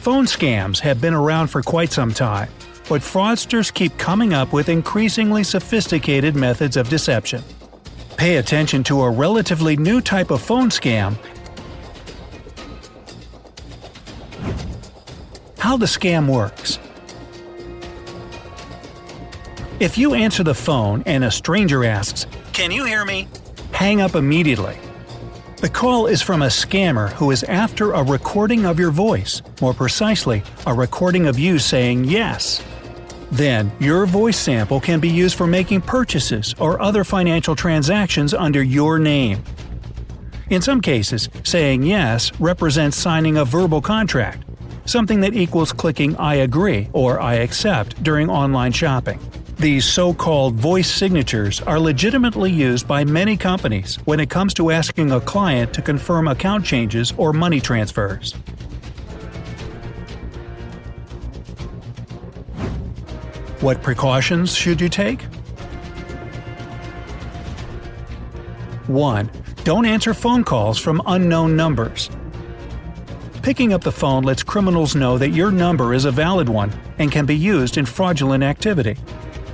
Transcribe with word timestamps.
Phone 0.00 0.24
scams 0.24 0.80
have 0.80 0.98
been 0.98 1.12
around 1.12 1.48
for 1.48 1.60
quite 1.60 1.92
some 1.92 2.14
time, 2.14 2.48
but 2.88 3.02
fraudsters 3.02 3.72
keep 3.72 3.98
coming 3.98 4.32
up 4.32 4.50
with 4.50 4.70
increasingly 4.70 5.44
sophisticated 5.44 6.34
methods 6.34 6.78
of 6.78 6.88
deception. 6.88 7.42
Pay 8.16 8.38
attention 8.38 8.82
to 8.84 9.02
a 9.02 9.10
relatively 9.10 9.76
new 9.76 10.00
type 10.00 10.30
of 10.30 10.40
phone 10.40 10.70
scam. 10.70 11.18
How 15.58 15.76
the 15.76 15.84
scam 15.84 16.32
works. 16.32 16.78
If 19.80 19.98
you 19.98 20.14
answer 20.14 20.42
the 20.42 20.54
phone 20.54 21.02
and 21.04 21.24
a 21.24 21.30
stranger 21.30 21.84
asks, 21.84 22.26
Can 22.54 22.70
you 22.70 22.86
hear 22.86 23.04
me? 23.04 23.28
Hang 23.72 24.00
up 24.00 24.14
immediately. 24.14 24.78
The 25.60 25.68
call 25.68 26.06
is 26.06 26.22
from 26.22 26.40
a 26.40 26.46
scammer 26.46 27.10
who 27.12 27.32
is 27.32 27.42
after 27.42 27.92
a 27.92 28.02
recording 28.02 28.64
of 28.64 28.78
your 28.78 28.90
voice, 28.90 29.42
more 29.60 29.74
precisely, 29.74 30.42
a 30.66 30.72
recording 30.72 31.26
of 31.26 31.38
you 31.38 31.58
saying 31.58 32.04
yes. 32.04 32.64
Then, 33.30 33.70
your 33.78 34.06
voice 34.06 34.38
sample 34.38 34.80
can 34.80 35.00
be 35.00 35.10
used 35.10 35.36
for 35.36 35.46
making 35.46 35.82
purchases 35.82 36.54
or 36.58 36.80
other 36.80 37.04
financial 37.04 37.54
transactions 37.54 38.32
under 38.32 38.62
your 38.62 38.98
name. 38.98 39.44
In 40.48 40.62
some 40.62 40.80
cases, 40.80 41.28
saying 41.44 41.82
yes 41.82 42.32
represents 42.40 42.96
signing 42.96 43.36
a 43.36 43.44
verbal 43.44 43.82
contract, 43.82 44.42
something 44.86 45.20
that 45.20 45.34
equals 45.34 45.72
clicking 45.72 46.16
I 46.16 46.36
agree 46.36 46.88
or 46.94 47.20
I 47.20 47.34
accept 47.34 48.02
during 48.02 48.30
online 48.30 48.72
shopping. 48.72 49.20
These 49.60 49.84
so 49.84 50.14
called 50.14 50.54
voice 50.54 50.90
signatures 50.90 51.60
are 51.60 51.78
legitimately 51.78 52.50
used 52.50 52.88
by 52.88 53.04
many 53.04 53.36
companies 53.36 53.96
when 54.06 54.18
it 54.18 54.30
comes 54.30 54.54
to 54.54 54.70
asking 54.70 55.12
a 55.12 55.20
client 55.20 55.74
to 55.74 55.82
confirm 55.82 56.28
account 56.28 56.64
changes 56.64 57.12
or 57.18 57.34
money 57.34 57.60
transfers. 57.60 58.32
What 63.60 63.82
precautions 63.82 64.54
should 64.54 64.80
you 64.80 64.88
take? 64.88 65.20
1. 68.86 69.30
Don't 69.64 69.84
answer 69.84 70.14
phone 70.14 70.42
calls 70.42 70.78
from 70.78 71.02
unknown 71.04 71.54
numbers. 71.54 72.08
Picking 73.42 73.74
up 73.74 73.82
the 73.82 73.92
phone 73.92 74.22
lets 74.22 74.42
criminals 74.42 74.94
know 74.94 75.18
that 75.18 75.32
your 75.32 75.50
number 75.50 75.92
is 75.92 76.06
a 76.06 76.10
valid 76.10 76.48
one 76.48 76.72
and 76.98 77.12
can 77.12 77.26
be 77.26 77.36
used 77.36 77.76
in 77.76 77.84
fraudulent 77.84 78.42
activity. 78.42 78.96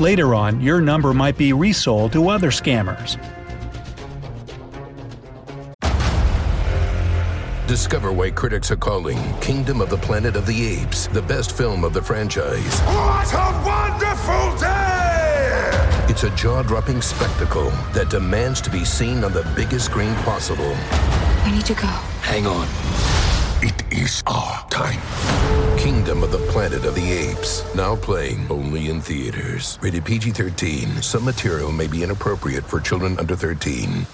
Later 0.00 0.34
on, 0.34 0.62
your 0.62 0.80
number 0.80 1.12
might 1.12 1.36
be 1.36 1.52
resold 1.52 2.12
to 2.12 2.30
other 2.30 2.50
scammers. 2.50 3.20
Discover 7.66 8.10
why 8.12 8.30
critics 8.30 8.70
are 8.70 8.76
calling 8.76 9.18
Kingdom 9.40 9.82
of 9.82 9.90
the 9.90 9.98
Planet 9.98 10.36
of 10.36 10.46
the 10.46 10.66
Apes 10.66 11.06
the 11.08 11.20
best 11.20 11.54
film 11.54 11.84
of 11.84 11.92
the 11.92 12.00
franchise. 12.00 12.80
What 12.80 13.30
a 13.34 13.62
wonderful 13.62 14.58
day! 14.58 16.06
It's 16.08 16.22
a 16.24 16.30
jaw 16.30 16.62
dropping 16.62 17.02
spectacle 17.02 17.70
that 17.92 18.08
demands 18.08 18.62
to 18.62 18.70
be 18.70 18.86
seen 18.86 19.22
on 19.22 19.34
the 19.34 19.46
biggest 19.54 19.84
screen 19.84 20.14
possible. 20.24 20.72
I 21.44 21.52
need 21.54 21.66
to 21.66 21.74
go. 21.74 21.86
Hang 22.22 22.46
on. 22.46 22.66
It 23.62 23.92
is 23.92 24.22
our 24.26 24.66
time. 24.70 24.98
Kingdom 25.78 26.22
of 26.22 26.32
the 26.32 26.38
Planet 26.50 26.86
of 26.86 26.94
the 26.94 27.12
Apes. 27.12 27.62
Now 27.74 27.94
playing 27.94 28.46
only 28.48 28.88
in 28.88 29.02
theaters. 29.02 29.78
Rated 29.82 30.02
PG 30.02 30.30
13. 30.30 31.02
Some 31.02 31.26
material 31.26 31.70
may 31.70 31.86
be 31.86 32.02
inappropriate 32.02 32.64
for 32.64 32.80
children 32.80 33.18
under 33.18 33.36
13. 33.36 34.06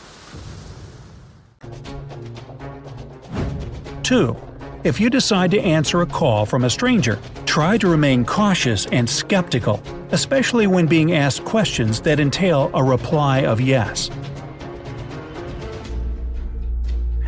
2. 4.02 4.36
If 4.82 4.98
you 4.98 5.10
decide 5.10 5.52
to 5.52 5.60
answer 5.60 6.02
a 6.02 6.06
call 6.06 6.44
from 6.44 6.64
a 6.64 6.70
stranger, 6.70 7.16
try 7.44 7.78
to 7.78 7.86
remain 7.86 8.24
cautious 8.24 8.86
and 8.86 9.08
skeptical, 9.08 9.80
especially 10.10 10.66
when 10.66 10.88
being 10.88 11.12
asked 11.12 11.44
questions 11.44 12.00
that 12.00 12.18
entail 12.18 12.68
a 12.74 12.82
reply 12.82 13.44
of 13.44 13.60
yes. 13.60 14.10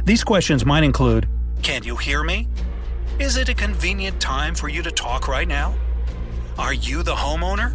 These 0.05 0.25
questions 0.25 0.67
might 0.67 0.83
include 0.83 1.29
Can 1.63 1.83
you 1.83 1.97
hear 1.97 2.23
me? 2.23 2.49
Is 3.19 3.37
it 3.37 3.49
a 3.49 3.55
convenient 3.55 4.21
time 4.21 4.55
for 4.55 4.69
you 4.69 4.83
to 4.83 4.91
talk 4.91 5.29
right 5.29 5.49
now? 5.49 5.75
Are 6.59 6.73
you 6.73 7.03
the 7.03 7.15
homeowner? 7.15 7.75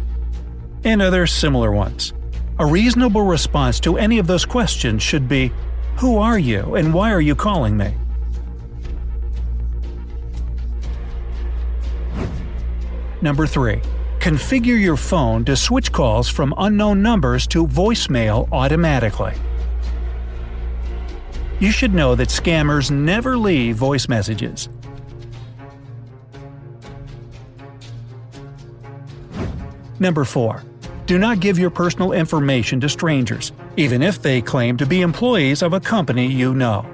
And 0.84 1.00
other 1.00 1.26
similar 1.26 1.70
ones. 1.70 2.12
A 2.58 2.66
reasonable 2.66 3.22
response 3.22 3.80
to 3.80 3.98
any 3.98 4.18
of 4.18 4.26
those 4.26 4.44
questions 4.44 5.02
should 5.02 5.28
be 5.28 5.52
Who 5.96 6.18
are 6.18 6.38
you 6.38 6.76
and 6.76 6.92
why 6.94 7.12
are 7.12 7.20
you 7.20 7.34
calling 7.34 7.76
me? 7.76 7.94
Number 13.22 13.46
3. 13.46 13.80
Configure 14.18 14.80
your 14.80 14.96
phone 14.96 15.44
to 15.46 15.56
switch 15.56 15.92
calls 15.92 16.28
from 16.28 16.54
unknown 16.58 17.02
numbers 17.02 17.46
to 17.48 17.66
voicemail 17.66 18.48
automatically. 18.52 19.34
You 21.60 21.70
should 21.70 21.94
know 21.94 22.14
that 22.14 22.28
scammers 22.28 22.90
never 22.90 23.36
leave 23.36 23.76
voice 23.76 24.08
messages. 24.08 24.68
Number 30.00 30.24
4. 30.24 30.62
Do 31.06 31.18
not 31.18 31.40
give 31.40 31.58
your 31.58 31.70
personal 31.70 32.12
information 32.12 32.80
to 32.80 32.88
strangers, 32.88 33.52
even 33.76 34.02
if 34.02 34.20
they 34.22 34.40
claim 34.40 34.76
to 34.78 34.86
be 34.86 35.02
employees 35.02 35.62
of 35.62 35.72
a 35.72 35.80
company 35.80 36.26
you 36.26 36.54
know. 36.54 36.86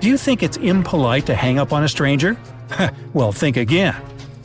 Do 0.00 0.08
you 0.08 0.16
think 0.16 0.42
it's 0.42 0.56
impolite 0.56 1.26
to 1.26 1.34
hang 1.34 1.58
up 1.58 1.72
on 1.72 1.84
a 1.84 1.88
stranger? 1.88 2.36
well, 3.12 3.32
think 3.32 3.56
again. 3.56 3.96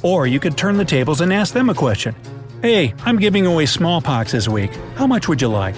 Or 0.01 0.27
you 0.27 0.39
could 0.39 0.57
turn 0.57 0.77
the 0.77 0.85
tables 0.85 1.21
and 1.21 1.31
ask 1.31 1.53
them 1.53 1.69
a 1.69 1.73
question. 1.73 2.15
Hey, 2.61 2.93
I'm 3.05 3.17
giving 3.17 3.45
away 3.45 3.65
smallpox 3.65 4.31
this 4.31 4.47
week. 4.47 4.73
How 4.95 5.05
much 5.07 5.27
would 5.27 5.41
you 5.41 5.49
like? 5.49 5.75